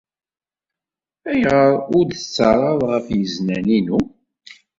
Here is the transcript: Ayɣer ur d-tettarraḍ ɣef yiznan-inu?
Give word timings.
Ayɣer 1.29 1.71
ur 1.97 2.03
d-tettarraḍ 2.07 2.81
ɣef 2.91 3.05
yiznan-inu? 3.17 3.99